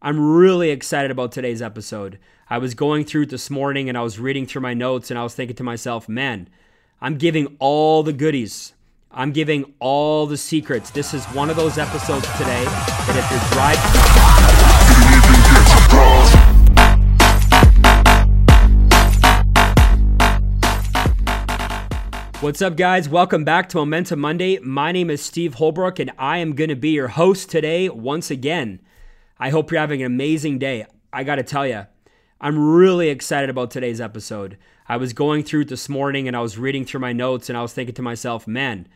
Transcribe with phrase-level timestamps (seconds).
[0.00, 2.20] I'm really excited about today's episode.
[2.48, 5.18] I was going through it this morning and I was reading through my notes and
[5.18, 6.48] I was thinking to myself, man,
[7.00, 8.74] I'm giving all the goodies.
[9.10, 10.90] I'm giving all the secrets.
[10.90, 13.82] This is one of those episodes today that if you're driving.
[22.40, 23.08] What's up, guys?
[23.08, 24.60] Welcome back to Momentum Monday.
[24.60, 28.30] My name is Steve Holbrook, and I am going to be your host today once
[28.30, 28.78] again.
[29.40, 30.84] I hope you're having an amazing day.
[31.12, 31.86] I got to tell you,
[32.40, 34.58] I'm really excited about today's episode.
[34.88, 37.56] I was going through it this morning and I was reading through my notes and
[37.56, 38.88] I was thinking to myself, man,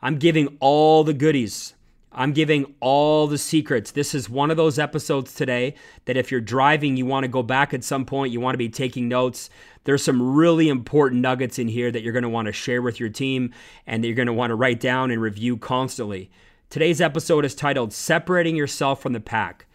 [0.00, 1.74] I'm giving all the goodies.
[2.12, 3.90] I'm giving all the secrets.
[3.90, 5.74] This is one of those episodes today
[6.06, 8.58] that if you're driving, you want to go back at some point, you want to
[8.58, 9.50] be taking notes.
[9.84, 12.98] There's some really important nuggets in here that you're going to want to share with
[12.98, 13.52] your team
[13.86, 16.30] and that you're going to want to write down and review constantly.
[16.70, 19.66] Today's episode is titled Separating Yourself from the Pack.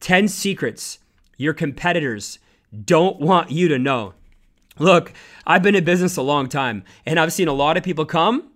[0.00, 0.98] 10 secrets
[1.36, 2.38] your competitors
[2.84, 4.14] don't want you to know.
[4.78, 5.12] Look,
[5.46, 8.50] I've been in business a long time and I've seen a lot of people come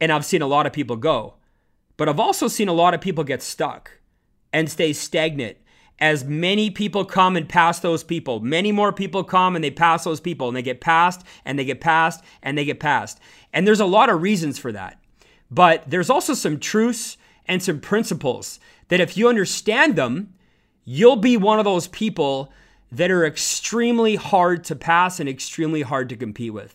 [0.00, 1.34] and I've seen a lot of people go.
[1.96, 3.98] But I've also seen a lot of people get stuck
[4.52, 5.56] and stay stagnant
[6.00, 8.40] as many people come and pass those people.
[8.40, 11.64] Many more people come and they pass those people and they get passed and they
[11.64, 13.18] get passed and they get passed.
[13.52, 15.00] And there's a lot of reasons for that.
[15.50, 20.34] But there's also some truths and some principles that if you understand them,
[20.90, 22.50] you'll be one of those people
[22.90, 26.74] that are extremely hard to pass and extremely hard to compete with.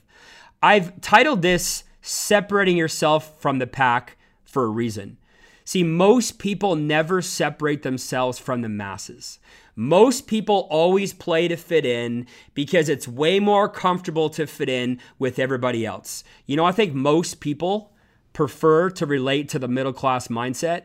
[0.62, 5.18] I've titled this Separating Yourself from the Pack for a reason.
[5.66, 9.40] See, most people never separate themselves from the masses.
[9.76, 15.00] Most people always play to fit in because it's way more comfortable to fit in
[15.18, 16.24] with everybody else.
[16.46, 17.92] You know, I think most people
[18.32, 20.84] prefer to relate to the middle class mindset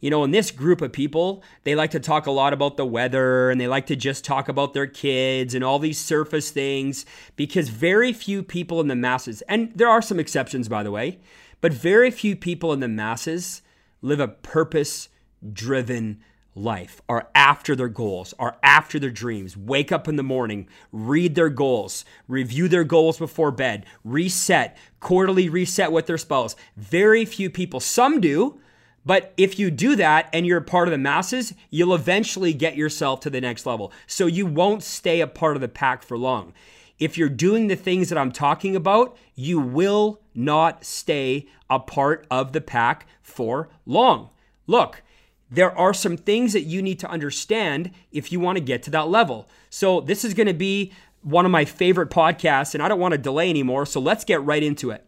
[0.00, 2.86] you know, in this group of people, they like to talk a lot about the
[2.86, 7.06] weather and they like to just talk about their kids and all these surface things
[7.34, 11.18] because very few people in the masses, and there are some exceptions, by the way,
[11.60, 13.62] but very few people in the masses
[14.02, 15.08] live a purpose
[15.52, 16.22] driven
[16.54, 21.34] life, are after their goals, are after their dreams, wake up in the morning, read
[21.34, 26.56] their goals, review their goals before bed, reset, quarterly reset with their spouse.
[26.76, 28.58] Very few people, some do,
[29.06, 33.20] but if you do that and you're part of the masses, you'll eventually get yourself
[33.20, 33.92] to the next level.
[34.08, 36.52] So you won't stay a part of the pack for long.
[36.98, 42.26] If you're doing the things that I'm talking about, you will not stay a part
[42.30, 44.30] of the pack for long.
[44.66, 45.02] Look,
[45.50, 48.90] there are some things that you need to understand if you want to get to
[48.90, 49.48] that level.
[49.70, 53.12] So, this is going to be one of my favorite podcasts, and I don't want
[53.12, 53.86] to delay anymore.
[53.86, 55.06] So, let's get right into it.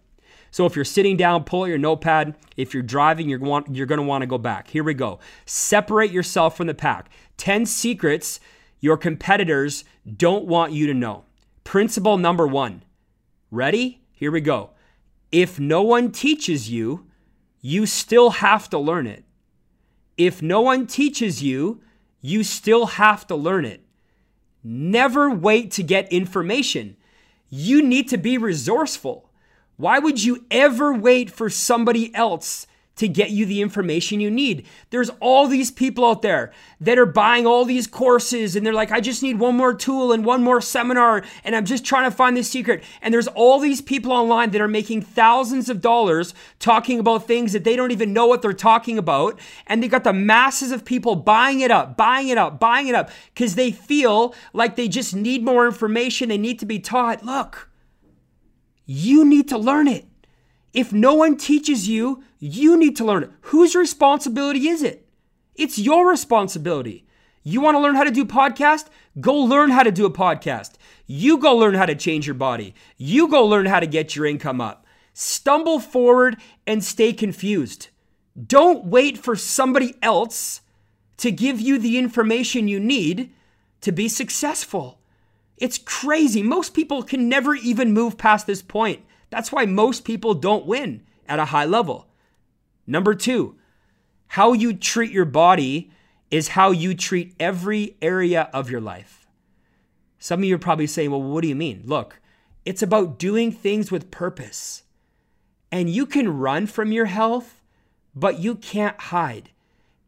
[0.50, 2.36] So if you're sitting down, pull out your notepad.
[2.56, 4.68] If you're driving, you're, want, you're going to want to go back.
[4.68, 5.18] Here we go.
[5.46, 7.10] Separate yourself from the pack.
[7.36, 8.40] 10 secrets
[8.80, 9.84] your competitors
[10.16, 11.24] don't want you to know.
[11.64, 12.82] Principle number one.
[13.50, 14.00] Ready?
[14.12, 14.70] Here we go.
[15.30, 17.06] If no one teaches you,
[17.60, 19.24] you still have to learn it.
[20.16, 21.82] If no one teaches you,
[22.20, 23.82] you still have to learn it.
[24.64, 26.96] Never wait to get information.
[27.48, 29.27] You need to be resourceful.
[29.78, 32.66] Why would you ever wait for somebody else
[32.96, 34.66] to get you the information you need?
[34.90, 36.50] There's all these people out there
[36.80, 40.10] that are buying all these courses and they're like, I just need one more tool
[40.10, 42.82] and one more seminar and I'm just trying to find the secret.
[43.00, 47.52] And there's all these people online that are making thousands of dollars talking about things
[47.52, 49.38] that they don't even know what they're talking about.
[49.68, 52.96] And they got the masses of people buying it up, buying it up, buying it
[52.96, 56.30] up because they feel like they just need more information.
[56.30, 57.24] They need to be taught.
[57.24, 57.68] Look,
[58.90, 60.06] you need to learn it.
[60.72, 63.30] If no one teaches you, you need to learn it.
[63.42, 65.06] Whose responsibility is it?
[65.54, 67.04] It's your responsibility.
[67.42, 68.86] You want to learn how to do podcast?
[69.20, 70.72] Go learn how to do a podcast.
[71.06, 72.74] You go learn how to change your body.
[72.96, 74.86] You go learn how to get your income up.
[75.12, 77.88] Stumble forward and stay confused.
[78.42, 80.62] Don't wait for somebody else
[81.18, 83.34] to give you the information you need
[83.82, 84.97] to be successful.
[85.60, 86.42] It's crazy.
[86.42, 89.04] Most people can never even move past this point.
[89.30, 92.06] That's why most people don't win at a high level.
[92.86, 93.56] Number two,
[94.28, 95.90] how you treat your body
[96.30, 99.26] is how you treat every area of your life.
[100.18, 101.82] Some of you are probably saying, well, what do you mean?
[101.84, 102.20] Look,
[102.64, 104.82] it's about doing things with purpose.
[105.70, 107.62] And you can run from your health,
[108.14, 109.50] but you can't hide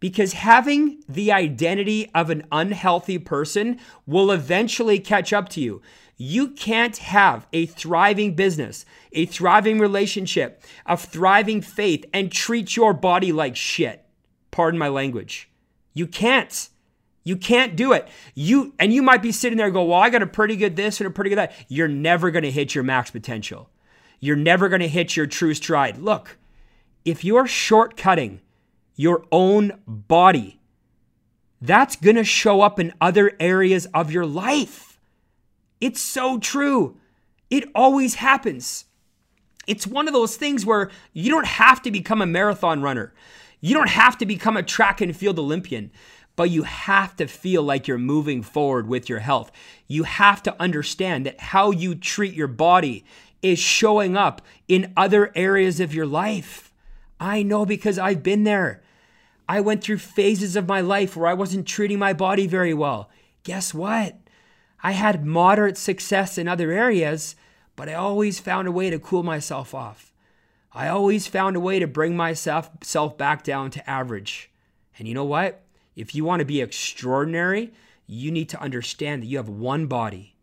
[0.00, 5.80] because having the identity of an unhealthy person will eventually catch up to you.
[6.16, 12.92] You can't have a thriving business, a thriving relationship, a thriving faith, and treat your
[12.92, 14.04] body like shit.
[14.50, 15.50] Pardon my language.
[15.94, 16.68] You can't.
[17.24, 18.08] You can't do it.
[18.34, 20.76] You and you might be sitting there and go, "Well, I got a pretty good
[20.76, 23.70] this and a pretty good that." You're never going to hit your max potential.
[24.20, 25.98] You're never going to hit your true stride.
[25.98, 26.38] Look,
[27.04, 28.40] if you're shortcutting
[29.00, 30.60] your own body,
[31.62, 35.00] that's going to show up in other areas of your life.
[35.80, 36.98] It's so true.
[37.48, 38.84] It always happens.
[39.66, 43.14] It's one of those things where you don't have to become a marathon runner.
[43.62, 45.90] You don't have to become a track and field Olympian,
[46.36, 49.50] but you have to feel like you're moving forward with your health.
[49.88, 53.06] You have to understand that how you treat your body
[53.40, 56.70] is showing up in other areas of your life.
[57.18, 58.82] I know because I've been there.
[59.50, 63.10] I went through phases of my life where I wasn't treating my body very well.
[63.42, 64.16] Guess what?
[64.80, 67.34] I had moderate success in other areas,
[67.74, 70.14] but I always found a way to cool myself off.
[70.72, 74.52] I always found a way to bring myself self back down to average.
[74.96, 75.64] And you know what?
[75.96, 77.72] If you want to be extraordinary,
[78.06, 80.36] you need to understand that you have one body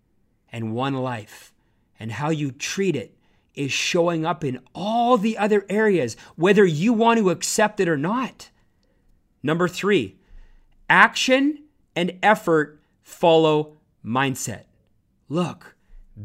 [0.52, 1.54] and one life,
[1.98, 3.16] and how you treat it
[3.56, 7.96] is showing up in all the other areas, whether you want to accept it or
[7.96, 8.50] not.
[9.44, 10.18] Number three,
[10.90, 11.64] action
[11.96, 14.64] and effort follow mindset.
[15.30, 15.76] Look,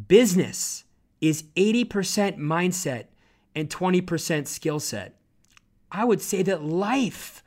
[0.08, 0.84] business
[1.20, 3.06] is 80% mindset
[3.54, 5.16] and 20% skill set.
[5.90, 7.42] I would say that life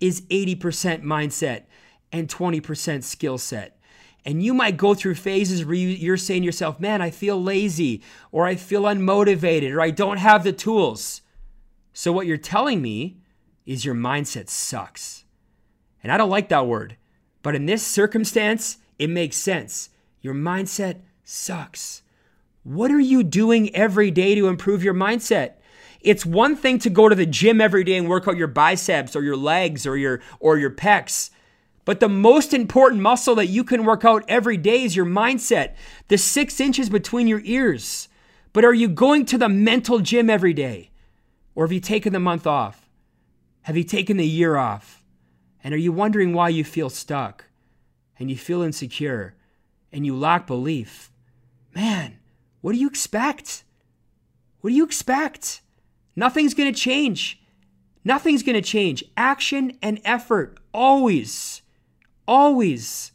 [0.00, 1.62] is 80% mindset
[2.12, 3.78] and 20% skill set.
[4.24, 8.02] And you might go through phases where you're saying to yourself, man, I feel lazy,
[8.32, 11.22] or I feel unmotivated, or I don't have the tools.
[11.92, 13.18] So, what you're telling me
[13.66, 15.24] is your mindset sucks.
[16.02, 16.96] And I don't like that word,
[17.42, 19.90] but in this circumstance, it makes sense.
[20.22, 22.02] Your mindset sucks.
[22.62, 25.54] What are you doing every day to improve your mindset?
[26.00, 29.16] It's one thing to go to the gym every day and work out your biceps
[29.16, 31.30] or your legs or your or your pecs.
[31.84, 35.74] But the most important muscle that you can work out every day is your mindset,
[36.08, 38.08] the six inches between your ears.
[38.52, 40.90] But are you going to the mental gym every day?
[41.54, 42.85] Or have you taken the month off?
[43.66, 45.02] Have you taken the year off?
[45.64, 47.46] And are you wondering why you feel stuck
[48.16, 49.34] and you feel insecure
[49.90, 51.10] and you lack belief?
[51.74, 52.18] Man,
[52.60, 53.64] what do you expect?
[54.60, 55.62] What do you expect?
[56.14, 57.42] Nothing's going to change.
[58.04, 59.02] Nothing's going to change.
[59.16, 61.62] Action and effort always,
[62.28, 63.10] always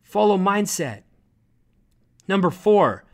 [0.00, 1.02] follow mindset.
[2.26, 3.04] Number four,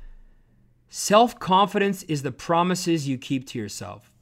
[0.89, 4.13] self confidence is the promises you keep to yourself.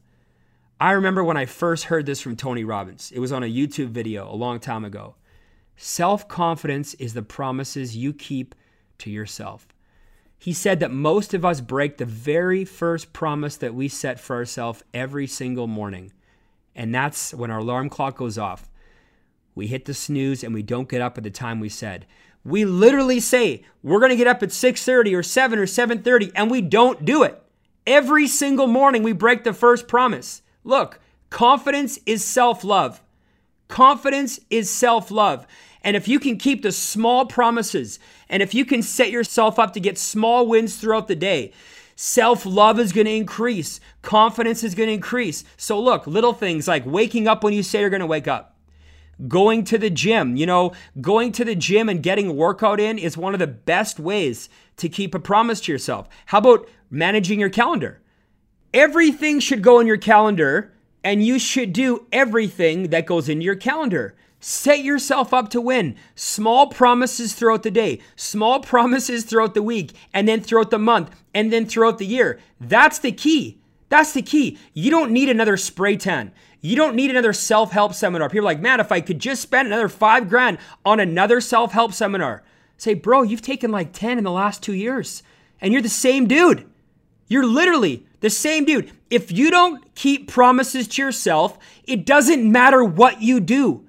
[0.85, 3.11] I remember when I first heard this from Tony Robbins.
[3.11, 5.15] It was on a YouTube video a long time ago.
[5.79, 8.55] Self confidence is the promises you keep
[8.99, 9.67] to yourself.
[10.37, 14.37] He said that most of us break the very first promise that we set for
[14.37, 16.13] ourselves every single morning.
[16.77, 18.69] And that's when our alarm clock goes off.
[19.55, 22.05] We hit the snooze and we don't get up at the time we said.
[22.45, 26.51] We literally say we're going to get up at 6:30 or 7 or 7:30 and
[26.51, 27.43] we don't do it.
[27.87, 30.43] Every single morning we break the first promise.
[30.65, 30.99] Look,
[31.31, 33.03] confidence is self-love.
[33.69, 35.47] Confidence is self-love.
[35.83, 37.99] And if you can keep the small promises,
[38.31, 41.53] and if you can set yourself up to get small wins throughout the day,
[41.95, 45.45] self love is going to increase, confidence is going to increase.
[45.59, 48.57] So, look, little things like waking up when you say you're going to wake up,
[49.29, 50.37] going to the gym.
[50.37, 50.73] You know,
[51.03, 54.49] going to the gym and getting a workout in is one of the best ways
[54.79, 56.09] to keep a promise to yourself.
[56.27, 58.01] How about managing your calendar?
[58.75, 60.73] Everything should go in your calendar,
[61.05, 64.17] and you should do everything that goes into your calendar.
[64.41, 65.95] Set yourself up to win.
[66.17, 71.15] Small promises throughout the day, small promises throughout the week, and then throughout the month,
[71.33, 72.41] and then throughout the year.
[72.61, 73.61] That's the key.
[73.91, 74.59] That's the key.
[74.73, 76.33] You don't need another spray tan.
[76.61, 78.29] You don't need another self help seminar.
[78.29, 81.71] People are like, man, if I could just spend another five grand on another self
[81.71, 82.43] help seminar.
[82.77, 85.23] Say, bro, you've taken like 10 in the last two years,
[85.61, 86.69] and you're the same dude.
[87.29, 88.93] You're literally the same dude.
[89.11, 93.87] If you don't keep promises to yourself, it doesn't matter what you do.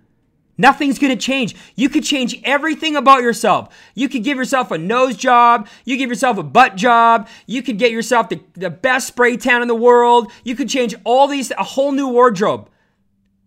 [0.58, 1.56] Nothing's gonna change.
[1.76, 3.76] You could change everything about yourself.
[3.94, 5.68] You could give yourself a nose job.
[5.84, 7.28] You give yourself a butt job.
[7.46, 10.32] You could get yourself the, the best spray tan in the world.
[10.44, 12.70] You could change all these, a whole new wardrobe.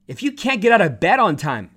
[0.07, 1.71] If you can't get out of bed on time,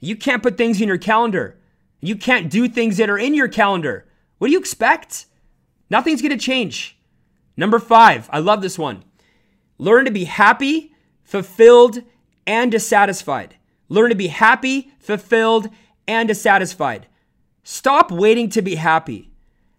[0.00, 1.58] you can't put things in your calendar,
[2.00, 4.06] you can't do things that are in your calendar,
[4.38, 5.26] what do you expect?
[5.90, 6.97] Nothing's gonna change.
[7.58, 9.02] Number five, I love this one.
[9.78, 12.02] Learn to be happy, fulfilled,
[12.46, 13.56] and dissatisfied.
[13.88, 15.68] Learn to be happy, fulfilled,
[16.06, 17.08] and dissatisfied.
[17.64, 19.32] Stop waiting to be happy.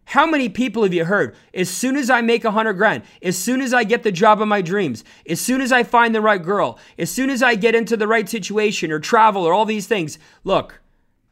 [0.04, 1.38] How many people have you heard?
[1.54, 4.42] As soon as I make a hundred grand, as soon as I get the job
[4.42, 7.56] of my dreams, as soon as I find the right girl, as soon as I
[7.56, 10.82] get into the right situation or travel or all these things, look,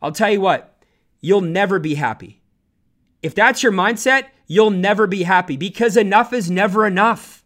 [0.02, 0.82] I'll tell you what,
[1.20, 2.42] you'll never be happy.
[3.22, 7.44] If that's your mindset, you'll never be happy because enough is never enough.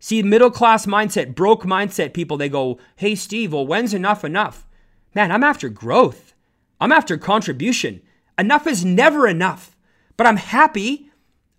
[0.00, 4.66] See, middle class mindset, broke mindset people, they go, Hey, Steve, well, when's enough enough?
[5.14, 6.34] Man, I'm after growth.
[6.80, 8.02] I'm after contribution.
[8.38, 9.76] Enough is never enough.
[10.16, 11.10] But I'm happy,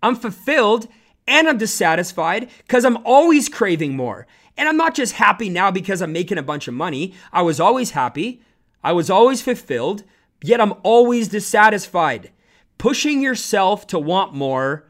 [0.02, 0.88] I'm fulfilled,
[1.26, 4.26] and I'm dissatisfied because I'm always craving more.
[4.56, 7.14] And I'm not just happy now because I'm making a bunch of money.
[7.32, 8.42] I was always happy,
[8.82, 10.04] I was always fulfilled,
[10.42, 12.30] yet I'm always dissatisfied.
[12.78, 14.84] Pushing yourself to want more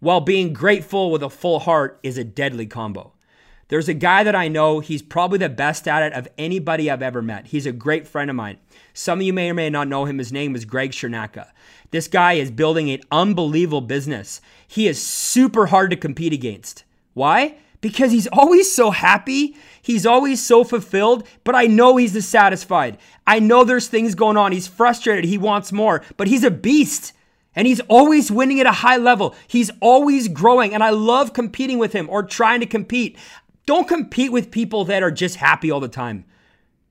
[0.00, 3.12] while being grateful with a full heart is a deadly combo.
[3.68, 7.02] There's a guy that I know, he's probably the best at it of anybody I've
[7.02, 7.46] ever met.
[7.46, 8.58] He's a great friend of mine.
[8.92, 10.18] Some of you may or may not know him.
[10.18, 11.48] His name is Greg Shernaka.
[11.90, 14.40] This guy is building an unbelievable business.
[14.68, 16.84] He is super hard to compete against.
[17.14, 17.56] Why?
[17.80, 19.56] Because he's always so happy.
[19.80, 22.98] He's always so fulfilled, but I know he's dissatisfied.
[23.26, 24.52] I know there's things going on.
[24.52, 25.24] He's frustrated.
[25.24, 27.14] He wants more, but he's a beast.
[27.54, 29.34] And he's always winning at a high level.
[29.46, 30.72] He's always growing.
[30.74, 33.18] And I love competing with him or trying to compete.
[33.66, 36.24] Don't compete with people that are just happy all the time.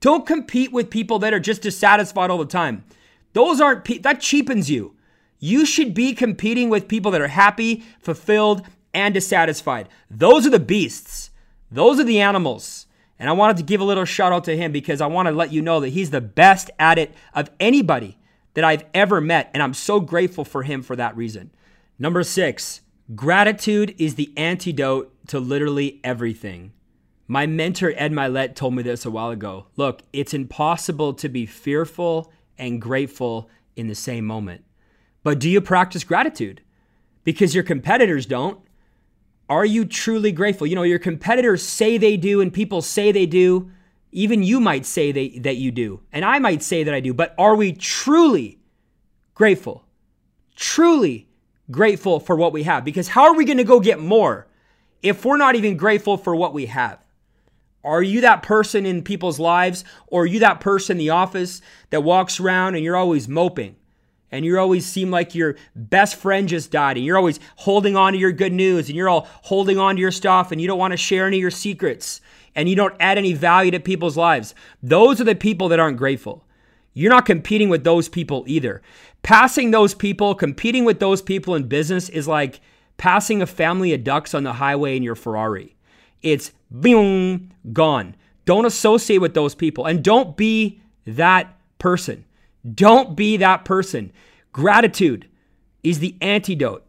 [0.00, 2.84] Don't compete with people that are just dissatisfied all the time.
[3.32, 4.96] Those aren't, pe- that cheapens you.
[5.38, 8.62] You should be competing with people that are happy, fulfilled,
[8.94, 9.88] and dissatisfied.
[10.10, 11.30] Those are the beasts.
[11.70, 12.86] Those are the animals.
[13.18, 15.32] And I wanted to give a little shout out to him because I want to
[15.32, 18.18] let you know that he's the best at it of anybody
[18.54, 19.50] that I've ever met.
[19.54, 21.50] And I'm so grateful for him for that reason.
[21.98, 22.80] Number six,
[23.14, 26.72] gratitude is the antidote to literally everything.
[27.28, 29.66] My mentor, Ed Mylett, told me this a while ago.
[29.76, 34.64] Look, it's impossible to be fearful and grateful in the same moment.
[35.22, 36.60] But do you practice gratitude?
[37.24, 38.60] Because your competitors don't.
[39.48, 40.66] Are you truly grateful?
[40.66, 43.70] You know, your competitors say they do, and people say they do.
[44.12, 47.14] Even you might say they, that you do, and I might say that I do,
[47.14, 48.58] but are we truly
[49.34, 49.84] grateful?
[50.54, 51.28] Truly
[51.70, 52.84] grateful for what we have?
[52.84, 54.46] Because how are we going to go get more
[55.02, 57.02] if we're not even grateful for what we have?
[57.82, 61.62] Are you that person in people's lives, or are you that person in the office
[61.90, 63.76] that walks around and you're always moping?
[64.32, 68.14] and you always seem like your best friend just died and you're always holding on
[68.14, 70.78] to your good news and you're all holding on to your stuff and you don't
[70.78, 72.22] want to share any of your secrets
[72.54, 74.54] and you don't add any value to people's lives.
[74.82, 76.44] Those are the people that aren't grateful.
[76.94, 78.82] You're not competing with those people either.
[79.22, 82.60] Passing those people, competing with those people in business is like
[82.96, 85.76] passing a family of ducks on the highway in your Ferrari.
[86.22, 88.14] It's boom, gone.
[88.44, 92.24] Don't associate with those people and don't be that person.
[92.74, 94.12] Don't be that person.
[94.52, 95.28] Gratitude
[95.82, 96.86] is the antidote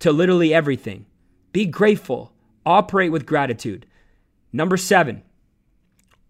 [0.00, 1.06] to literally everything.
[1.52, 2.32] Be grateful.
[2.64, 3.86] Operate with gratitude.
[4.56, 5.22] Number seven,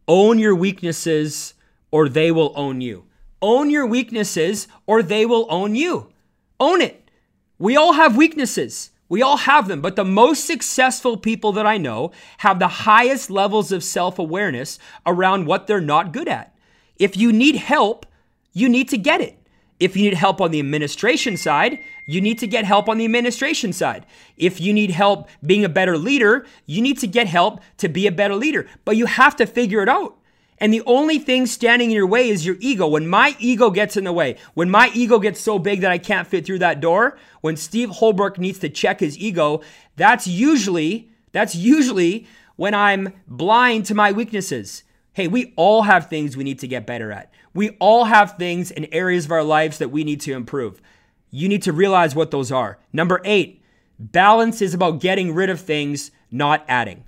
[0.09, 1.55] own your weaknesses
[1.93, 3.05] or they will own you.
[3.41, 6.13] Own your weaknesses or they will own you.
[6.59, 7.09] Own it.
[7.57, 8.91] We all have weaknesses.
[9.09, 13.31] We all have them, but the most successful people that I know have the highest
[13.31, 16.53] levels of self awareness around what they're not good at.
[16.97, 18.07] If you need help,
[18.53, 19.36] you need to get it.
[19.79, 23.05] If you need help on the administration side, you need to get help on the
[23.05, 24.07] administration side.
[24.37, 28.07] If you need help being a better leader, you need to get help to be
[28.07, 28.67] a better leader.
[28.85, 30.17] But you have to figure it out.
[30.59, 32.87] And the only thing standing in your way is your ego.
[32.87, 35.99] When my ego gets in the way, when my ego gets so big that I
[35.99, 39.61] can't fit through that door, when Steve Holbrook needs to check his ego,
[39.97, 44.85] that's usually that's usually when I'm blind to my weaknesses.
[45.13, 47.31] Hey, we all have things we need to get better at.
[47.57, 50.83] We all have things in areas of our lives that we need to improve.
[51.31, 52.79] You need to realize what those are.
[52.93, 53.63] Number eight,
[53.99, 57.05] balance is about getting rid of things, not adding.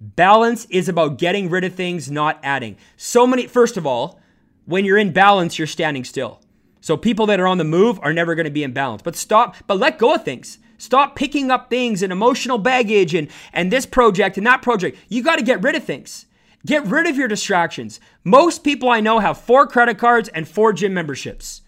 [0.00, 2.78] Balance is about getting rid of things, not adding.
[2.96, 4.18] So many, first of all,
[4.64, 6.40] when you're in balance, you're standing still.
[6.80, 9.02] So people that are on the move are never going to be in balance.
[9.02, 10.58] But stop, but let go of things.
[10.78, 14.96] Stop picking up things and emotional baggage and, and this project and that project.
[15.08, 16.26] You got to get rid of things.
[16.64, 17.98] Get rid of your distractions.
[18.24, 21.62] Most people I know have four credit cards and four gym memberships.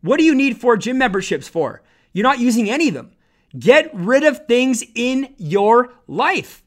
[0.00, 1.82] What do you need four gym memberships for?
[2.12, 3.12] You're not using any of them.
[3.58, 6.62] Get rid of things in your life.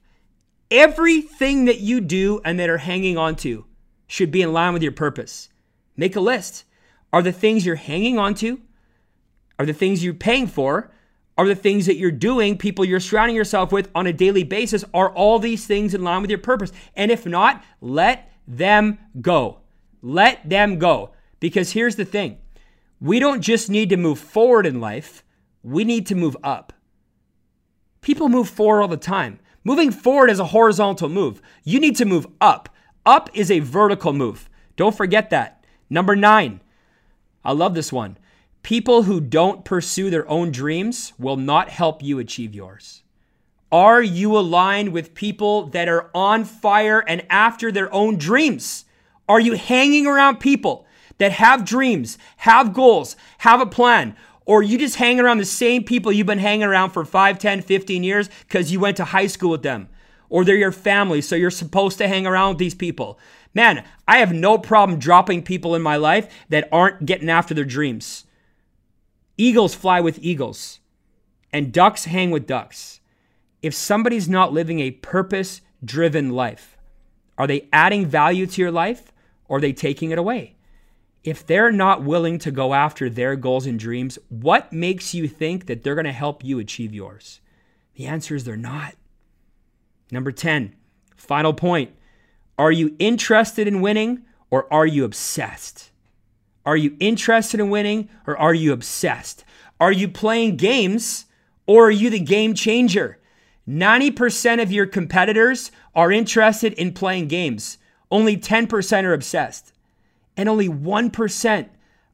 [0.69, 3.65] Everything that you do and that are hanging on to
[4.07, 5.49] should be in line with your purpose.
[5.97, 6.65] Make a list.
[7.13, 8.61] Are the things you're hanging on to?
[9.59, 10.91] Are the things you're paying for?
[11.37, 14.83] Are the things that you're doing, people you're surrounding yourself with on a daily basis,
[14.93, 16.71] are all these things in line with your purpose?
[16.95, 19.59] And if not, let them go.
[20.01, 21.11] Let them go.
[21.39, 22.37] Because here's the thing
[22.99, 25.23] we don't just need to move forward in life,
[25.63, 26.73] we need to move up.
[28.01, 29.39] People move forward all the time.
[29.63, 31.41] Moving forward is a horizontal move.
[31.63, 32.69] You need to move up.
[33.05, 34.49] Up is a vertical move.
[34.75, 35.63] Don't forget that.
[35.89, 36.61] Number nine,
[37.43, 38.17] I love this one.
[38.63, 43.01] People who don't pursue their own dreams will not help you achieve yours.
[43.71, 48.85] Are you aligned with people that are on fire and after their own dreams?
[49.27, 50.85] Are you hanging around people
[51.17, 54.15] that have dreams, have goals, have a plan?
[54.45, 57.61] Or you just hang around the same people you've been hanging around for 5, 10,
[57.61, 59.87] 15 years because you went to high school with them?
[60.29, 63.17] Or they're your family, so you're supposed to hang around with these people.
[63.53, 67.65] Man, I have no problem dropping people in my life that aren't getting after their
[67.65, 68.25] dreams.
[69.41, 70.81] Eagles fly with eagles,
[71.51, 72.99] and ducks hang with ducks.
[73.63, 76.77] If somebody's not living a purpose driven life,
[77.39, 79.11] are they adding value to your life
[79.47, 80.57] or are they taking it away?
[81.23, 85.65] If they're not willing to go after their goals and dreams, what makes you think
[85.65, 87.41] that they're going to help you achieve yours?
[87.95, 88.93] The answer is they're not.
[90.11, 90.75] Number 10,
[91.15, 91.89] final point.
[92.59, 94.21] Are you interested in winning
[94.51, 95.90] or are you obsessed?
[96.65, 99.43] Are you interested in winning or are you obsessed?
[99.79, 101.25] Are you playing games
[101.65, 103.17] or are you the game changer?
[103.67, 107.77] 90% of your competitors are interested in playing games.
[108.09, 109.73] Only 10% are obsessed.
[110.37, 111.69] And only 1%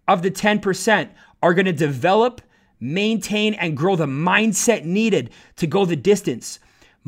[0.07, 1.09] of the 10%
[1.41, 2.41] are going to develop,
[2.79, 6.59] maintain, and grow the mindset needed to go the distance.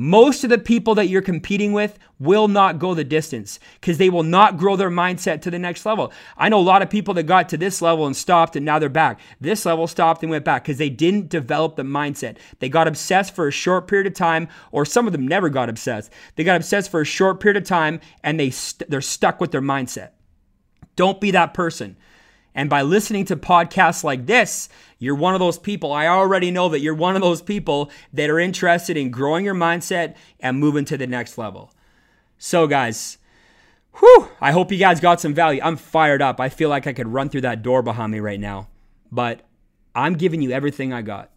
[0.01, 4.09] Most of the people that you're competing with will not go the distance because they
[4.09, 6.13] will not grow their mindset to the next level.
[6.37, 8.79] I know a lot of people that got to this level and stopped and now
[8.79, 9.19] they're back.
[9.41, 12.37] This level stopped and went back because they didn't develop the mindset.
[12.59, 15.67] They got obsessed for a short period of time, or some of them never got
[15.67, 16.13] obsessed.
[16.37, 19.51] They got obsessed for a short period of time and they st- they're stuck with
[19.51, 20.11] their mindset.
[20.95, 21.97] Don't be that person.
[22.55, 25.91] And by listening to podcasts like this, you're one of those people.
[25.93, 29.55] I already know that you're one of those people that are interested in growing your
[29.55, 31.73] mindset and moving to the next level.
[32.37, 33.17] So, guys,
[33.97, 35.61] whew, I hope you guys got some value.
[35.63, 36.39] I'm fired up.
[36.39, 38.67] I feel like I could run through that door behind me right now.
[39.11, 39.41] But
[39.95, 41.31] I'm giving you everything I got.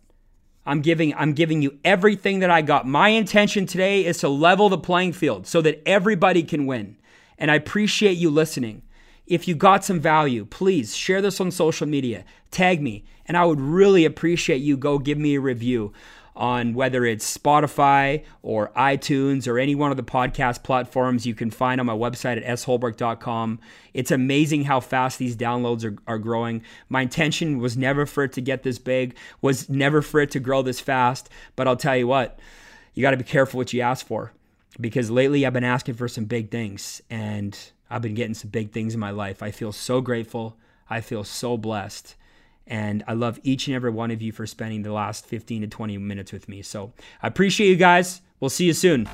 [0.64, 2.87] I'm giving I'm giving you everything that I got.
[2.87, 6.97] My intention today is to level the playing field so that everybody can win.
[7.39, 8.82] And I appreciate you listening.
[9.26, 13.45] If you got some value, please share this on social media, tag me, and I
[13.45, 15.93] would really appreciate you go give me a review
[16.35, 21.50] on whether it's Spotify or iTunes or any one of the podcast platforms you can
[21.50, 23.61] find on my website at sholbrook.com.
[23.93, 26.63] It's amazing how fast these downloads are, are growing.
[26.89, 30.41] My intention was never for it to get this big, was never for it to
[30.41, 32.39] grow this fast, but I'll tell you what,
[32.95, 34.32] you got to be careful what you ask for
[34.80, 37.58] because lately I've been asking for some big things and
[37.93, 39.43] I've been getting some big things in my life.
[39.43, 40.57] I feel so grateful.
[40.89, 42.17] I feel so blessed.
[42.67, 45.69] And I love each and every one of you for spending the last 15 to
[45.69, 46.63] 20 minutes with me.
[46.63, 48.23] So I appreciate you guys.
[48.41, 49.09] We'll see you soon.